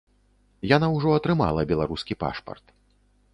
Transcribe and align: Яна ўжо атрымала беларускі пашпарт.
Яна 0.75 0.87
ўжо 0.95 1.11
атрымала 1.17 1.67
беларускі 1.73 2.19
пашпарт. 2.25 2.65